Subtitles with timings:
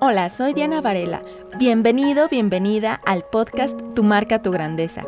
[0.00, 1.22] Hola, soy Diana Varela.
[1.58, 5.04] Bienvenido, bienvenida al podcast Tu marca, tu grandeza.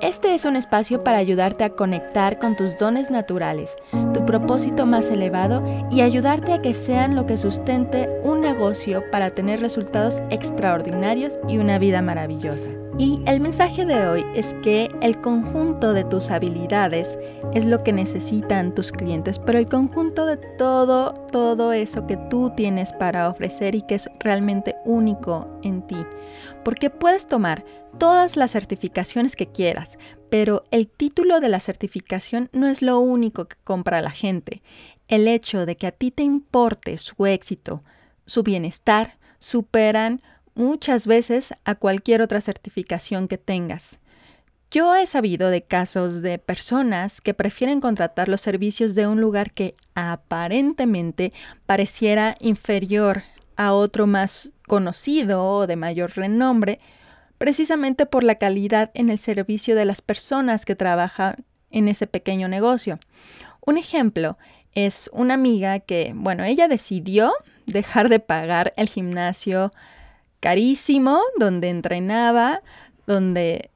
[0.00, 3.74] Este es un espacio para ayudarte a conectar con tus dones naturales,
[4.14, 9.30] tu propósito más elevado y ayudarte a que sean lo que sustente un negocio para
[9.30, 12.68] tener resultados extraordinarios y una vida maravillosa.
[12.98, 17.16] Y el mensaje de hoy es que el conjunto de tus habilidades
[17.54, 22.50] es lo que necesitan tus clientes, pero el conjunto de todo, todo eso que tú
[22.56, 26.04] tienes para ofrecer y que es realmente único en ti.
[26.64, 27.64] Porque puedes tomar
[27.98, 29.96] todas las certificaciones que quieras,
[30.28, 34.60] pero el título de la certificación no es lo único que compra la gente.
[35.06, 37.84] El hecho de que a ti te importe su éxito,
[38.26, 40.18] su bienestar, superan
[40.58, 43.98] muchas veces a cualquier otra certificación que tengas.
[44.70, 49.52] Yo he sabido de casos de personas que prefieren contratar los servicios de un lugar
[49.52, 51.32] que aparentemente
[51.64, 53.22] pareciera inferior
[53.56, 56.80] a otro más conocido o de mayor renombre,
[57.38, 62.48] precisamente por la calidad en el servicio de las personas que trabajan en ese pequeño
[62.48, 62.98] negocio.
[63.64, 64.36] Un ejemplo
[64.74, 67.32] es una amiga que, bueno, ella decidió
[67.66, 69.72] dejar de pagar el gimnasio
[70.40, 72.62] carísimo, donde entrenaba,
[73.06, 73.70] donde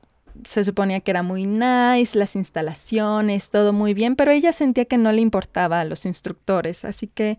[0.45, 4.99] se suponía que era muy nice, las instalaciones, todo muy bien, pero ella sentía que
[4.99, 7.39] no le importaba a los instructores, así que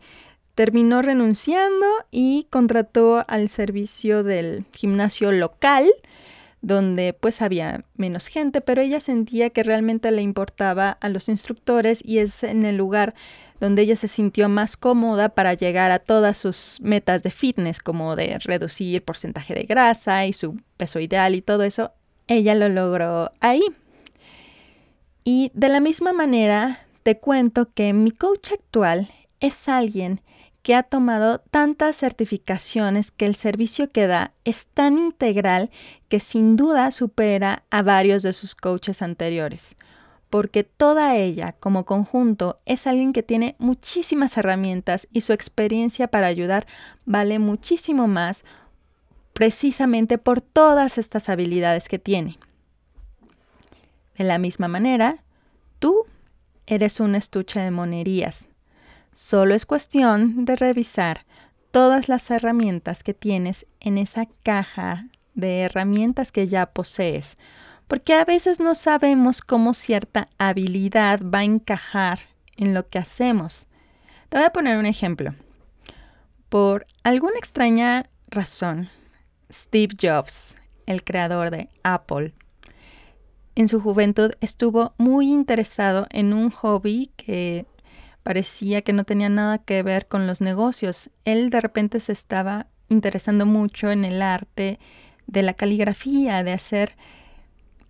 [0.55, 5.89] terminó renunciando y contrató al servicio del gimnasio local,
[6.61, 12.01] donde pues había menos gente, pero ella sentía que realmente le importaba a los instructores
[12.05, 13.15] y es en el lugar
[13.59, 18.15] donde ella se sintió más cómoda para llegar a todas sus metas de fitness, como
[18.15, 21.91] de reducir porcentaje de grasa y su peso ideal y todo eso,
[22.27, 23.63] ella lo logró ahí.
[25.23, 29.09] Y de la misma manera, te cuento que mi coach actual
[29.39, 30.21] es alguien
[30.61, 35.69] que ha tomado tantas certificaciones que el servicio que da es tan integral
[36.07, 39.75] que sin duda supera a varios de sus coaches anteriores
[40.33, 46.25] porque toda ella como conjunto es alguien que tiene muchísimas herramientas y su experiencia para
[46.25, 46.65] ayudar
[47.05, 48.43] vale muchísimo más
[49.33, 52.39] precisamente por todas estas habilidades que tiene.
[54.17, 55.23] De la misma manera,
[55.77, 56.07] tú
[56.65, 58.47] eres un estuche de monerías.
[59.13, 61.27] Solo es cuestión de revisar
[61.69, 67.37] todas las herramientas que tienes en esa caja de herramientas que ya posees
[67.87, 72.19] porque a veces no sabemos cómo cierta habilidad va a encajar
[72.57, 73.67] en lo que hacemos.
[74.29, 75.33] Te voy a poner un ejemplo.
[76.49, 78.89] Por alguna extraña razón,
[79.51, 82.33] Steve Jobs, el creador de Apple,
[83.55, 87.67] en su juventud estuvo muy interesado en un hobby que
[88.23, 91.11] parecía que no tenía nada que ver con los negocios.
[91.23, 94.79] Él de repente se estaba interesando mucho en el arte
[95.27, 96.95] de la caligrafía, de hacer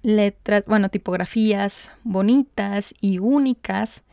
[0.04, 4.04] letras, bueno, tipografías bonitas y únicas.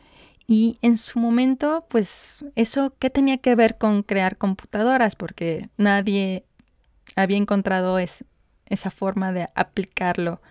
[0.47, 5.15] Y en su momento, pues eso, ¿qué tenía que ver con crear computadoras?
[5.15, 6.43] Porque nadie
[7.15, 10.41] había encontrado esa forma de aplicarlo.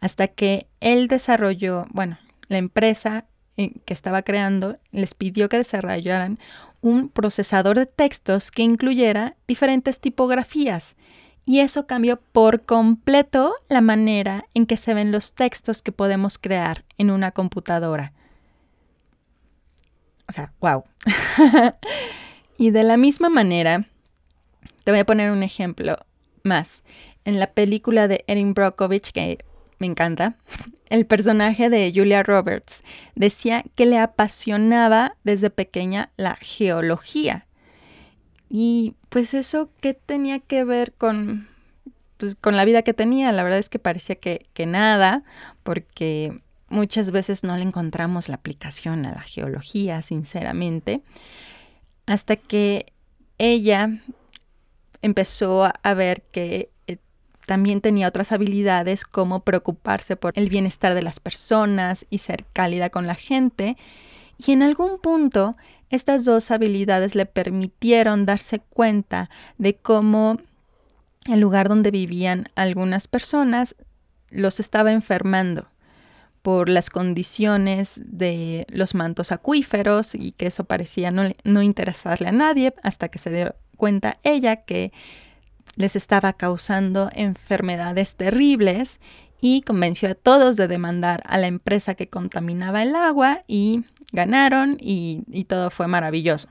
[0.00, 2.18] Hasta que él desarrolló, bueno,
[2.48, 6.38] la empresa eh, que estaba creando les pidió que desarrollaran
[6.80, 10.96] un procesador de textos que incluyera diferentes tipografías
[11.44, 16.38] y eso cambió por completo la manera en que se ven los textos que podemos
[16.38, 18.12] crear en una computadora.
[20.28, 20.84] O sea, wow.
[22.58, 23.84] y de la misma manera,
[24.84, 25.98] te voy a poner un ejemplo
[26.42, 26.82] más.
[27.24, 29.44] En la película de Erin Brockovich, que
[29.78, 30.36] me encanta,
[30.88, 32.80] el personaje de Julia Roberts
[33.14, 37.46] decía que le apasionaba desde pequeña la geología.
[38.56, 41.48] Y pues eso, ¿qué tenía que ver con,
[42.18, 43.32] pues, con la vida que tenía?
[43.32, 45.24] La verdad es que parecía que, nada,
[45.64, 51.02] porque muchas veces no le encontramos la aplicación a la geología, sinceramente,
[52.06, 52.92] hasta que
[53.38, 53.90] ella
[55.02, 56.98] empezó a ver que eh,
[57.46, 62.90] también tenía otras habilidades como preocuparse por el bienestar de las personas y ser cálida
[62.90, 63.76] con la gente.
[64.38, 65.56] Y en algún punto
[65.94, 70.38] estas dos habilidades le permitieron darse cuenta de cómo
[71.26, 73.76] el lugar donde vivían algunas personas
[74.30, 75.68] los estaba enfermando
[76.42, 82.32] por las condiciones de los mantos acuíferos y que eso parecía no, no, interesarle a
[82.32, 84.92] nadie hasta que se dio cuenta ella que
[85.76, 89.00] les estaba causando enfermedades terribles
[89.46, 94.78] y convenció a todos de demandar a la empresa que contaminaba el agua y ganaron
[94.80, 96.48] y, todo fue maravilloso.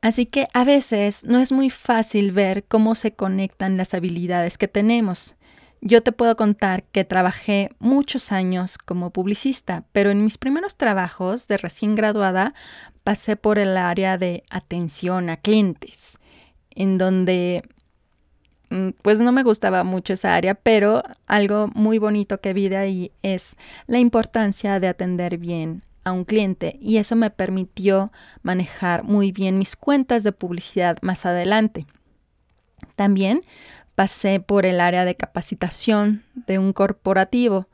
[0.00, 4.66] Así que a veces no es muy fácil ver cómo se conectan las habilidades que
[4.66, 5.34] tenemos.
[5.82, 11.48] Yo te puedo contar que trabajé muchos años como publicista, pero en mis primeros trabajos
[11.48, 12.54] de recién graduada
[13.04, 16.18] pasé por el área de atención a clientes,
[16.70, 17.62] en donde
[19.02, 23.12] pues no me gustaba mucho esa área, pero algo muy bonito que vi de ahí
[23.22, 29.32] es la importancia de atender bien a un cliente y eso me permitió manejar muy
[29.32, 31.86] bien mis cuentas de publicidad más adelante.
[32.94, 33.42] También
[33.94, 37.68] pasé por el área de capacitación de un corporativo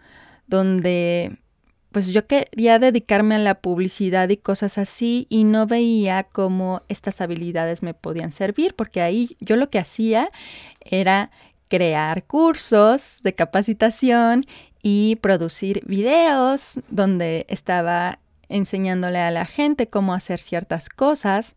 [0.46, 1.38] donde
[1.92, 7.20] pues yo quería dedicarme a la publicidad y cosas así y no veía cómo estas
[7.20, 10.30] habilidades me podían servir porque ahí yo lo que hacía
[10.80, 11.30] era
[11.68, 14.46] crear cursos de capacitación
[14.82, 18.18] y producir videos donde estaba
[18.48, 21.54] enseñándole a la gente cómo hacer ciertas cosas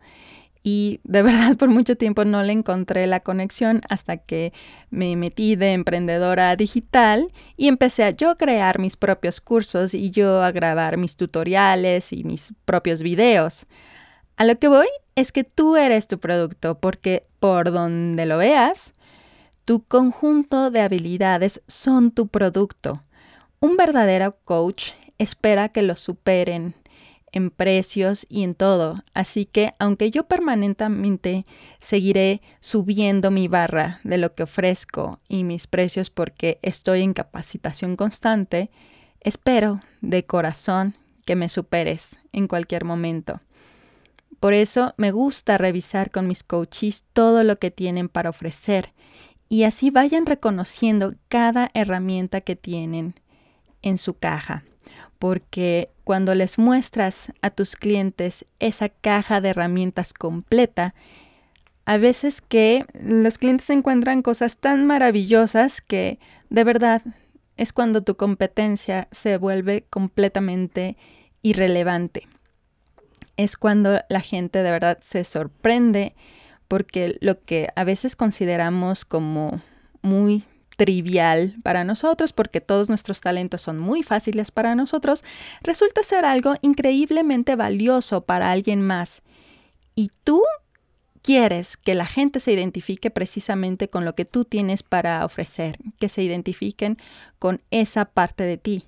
[0.65, 4.51] y de verdad por mucho tiempo no le encontré la conexión hasta que
[4.89, 10.41] me metí de emprendedora digital y empecé a yo crear mis propios cursos y yo
[10.41, 13.67] a grabar mis tutoriales y mis propios videos.
[14.37, 18.95] A lo que voy es que tú eres tu producto porque por donde lo veas,
[19.65, 23.03] tu conjunto de habilidades son tu producto.
[23.59, 26.73] Un verdadero coach espera que lo superen
[27.35, 29.03] en precios y en todo.
[29.13, 31.45] Así que aunque yo permanentemente
[31.79, 37.97] seguiré subiendo mi barra de lo que ofrezco y mis precios porque estoy en capacitación
[37.97, 38.71] constante,
[39.19, 40.95] espero de corazón
[41.25, 43.41] que me superes en cualquier momento.
[44.39, 48.93] Por eso me gusta revisar con mis coaches todo lo que tienen para ofrecer
[49.49, 53.13] y así vayan reconociendo cada herramienta que tienen
[53.81, 54.63] en su caja
[55.19, 60.93] porque cuando les muestras a tus clientes esa caja de herramientas completa,
[61.85, 66.19] a veces que los clientes encuentran cosas tan maravillosas que
[66.49, 67.01] de verdad
[67.57, 70.97] es cuando tu competencia se vuelve completamente
[71.41, 72.27] irrelevante.
[73.37, 76.15] Es cuando la gente de verdad se sorprende
[76.67, 79.61] porque lo que a veces consideramos como
[80.01, 80.43] muy
[80.75, 85.23] trivial para nosotros, porque todos nuestros talentos son muy fáciles para nosotros,
[85.61, 89.21] resulta ser algo increíblemente valioso para alguien más.
[89.95, 90.43] Y tú
[91.21, 96.09] quieres que la gente se identifique precisamente con lo que tú tienes para ofrecer, que
[96.09, 96.97] se identifiquen
[97.39, 98.85] con esa parte de ti.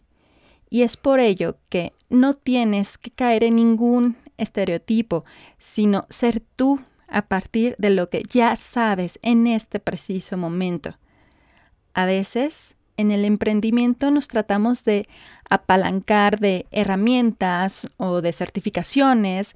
[0.69, 5.25] Y es por ello que no tienes que caer en ningún estereotipo,
[5.57, 10.95] sino ser tú a partir de lo que ya sabes en este preciso momento.
[11.97, 15.09] A veces en el emprendimiento nos tratamos de
[15.49, 19.55] apalancar de herramientas o de certificaciones,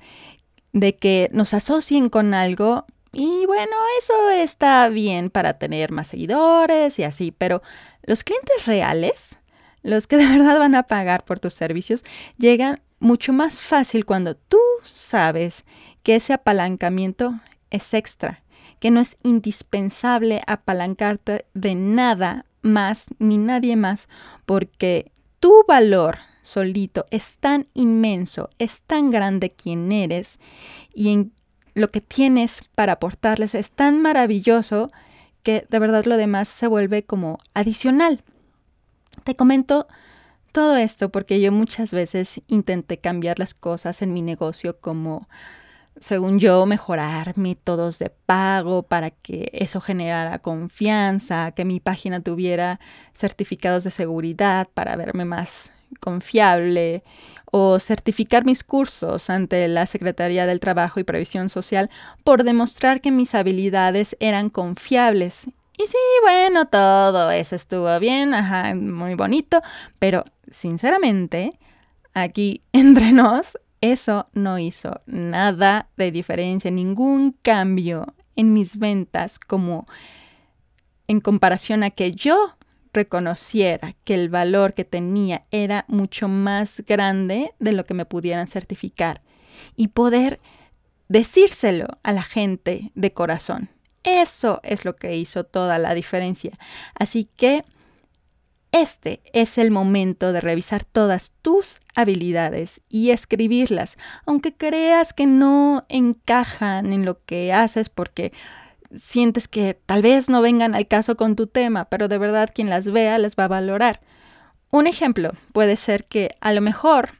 [0.73, 6.97] de que nos asocien con algo y bueno, eso está bien para tener más seguidores
[6.97, 7.61] y así, pero
[8.01, 9.37] los clientes reales,
[9.83, 12.03] los que de verdad van a pagar por tus servicios,
[12.39, 15.63] llegan mucho más fácil cuando tú sabes
[16.01, 17.39] que ese apalancamiento
[17.69, 18.41] es extra,
[18.81, 24.09] que no es indispensable apalancarte de nada más ni nadie más,
[24.47, 30.39] porque tu valor solito es tan inmenso, es tan grande quien eres
[30.95, 31.31] y en
[31.75, 34.91] lo que tienes para aportarles es tan maravilloso
[35.43, 38.23] que de verdad lo demás se vuelve como adicional.
[39.23, 39.87] Te comento
[40.51, 45.29] todo esto porque yo muchas veces intenté cambiar las cosas en mi negocio como
[45.99, 52.79] según yo, mejorar métodos de pago para que eso generara confianza, que mi página tuviera
[53.13, 57.03] certificados de seguridad para verme más confiable
[57.51, 61.89] o certificar mis cursos ante la Secretaría del Trabajo y Previsión Social
[62.23, 65.47] por demostrar que mis habilidades eran confiables.
[65.77, 69.61] Y sí, bueno, todo eso estuvo bien, ajá, muy bonito,
[69.99, 71.51] pero sinceramente,
[72.13, 79.85] aquí entre nos, eso no hizo nada de diferencia, ningún cambio en mis ventas como
[81.07, 82.55] en comparación a que yo
[82.93, 88.47] reconociera que el valor que tenía era mucho más grande de lo que me pudieran
[88.47, 89.21] certificar
[89.75, 90.39] y poder
[91.07, 93.69] decírselo a la gente de corazón.
[94.03, 96.51] Eso es lo que hizo toda la diferencia.
[96.95, 97.63] Así que
[98.71, 105.85] este es el momento de revisar todas tus habilidades y escribirlas, aunque creas que no
[105.89, 108.31] encajan en lo que haces porque
[108.95, 112.69] sientes que tal vez no vengan al caso con tu tema, pero de verdad quien
[112.69, 114.01] las vea las va a valorar.
[114.69, 117.11] Un ejemplo puede ser que a lo mejor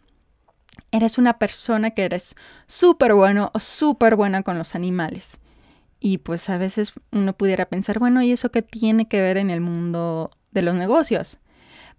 [0.91, 2.35] eres una persona que eres
[2.67, 5.39] súper bueno o súper buena con los animales.
[5.99, 9.49] Y pues a veces uno pudiera pensar, bueno, ¿y eso qué tiene que ver en
[9.49, 11.39] el mundo de los negocios?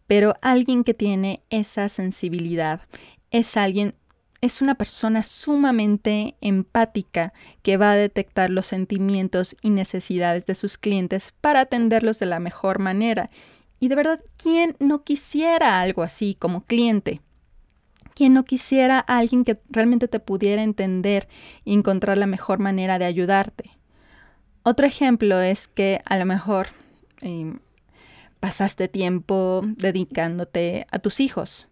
[0.07, 2.83] Pero alguien que tiene esa sensibilidad
[3.31, 3.95] es alguien,
[4.41, 7.33] es una persona sumamente empática
[7.63, 12.41] que va a detectar los sentimientos y necesidades de sus clientes para atenderlos de la
[12.41, 13.31] mejor manera.
[13.81, 17.21] Y de verdad, ¿quién no quisiera algo así como cliente?
[18.15, 21.29] ¿Quién no quisiera a alguien que realmente te pudiera entender
[21.65, 23.71] y encontrar la mejor manera de ayudarte?
[24.63, 26.69] Otro ejemplo es que a lo mejor
[27.21, 27.59] em,
[28.43, 31.69] pasaste tiempo dedicándote a tus hijos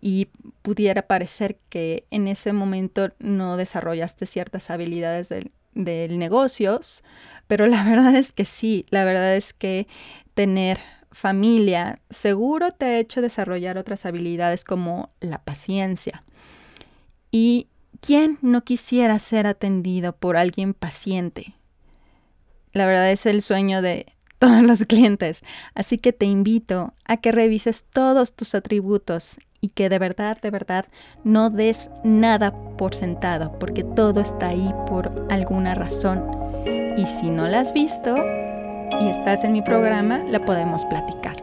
[0.00, 0.28] y
[0.62, 7.02] pudiera parecer que en ese momento no desarrollaste ciertas habilidades del, del negocios,
[7.48, 9.88] pero la verdad es que sí, la verdad es que
[10.34, 10.78] tener
[11.10, 16.22] familia seguro te ha hecho desarrollar otras habilidades como la paciencia.
[17.32, 17.66] ¿Y
[18.00, 21.56] quién no quisiera ser atendido por alguien paciente?
[22.72, 24.06] La verdad es el sueño de
[24.42, 25.44] todos los clientes,
[25.76, 30.50] así que te invito a que revises todos tus atributos y que de verdad, de
[30.50, 30.86] verdad,
[31.22, 36.24] no des nada por sentado, porque todo está ahí por alguna razón.
[36.96, 38.16] Y si no la has visto
[39.00, 41.41] y estás en mi programa, la podemos platicar.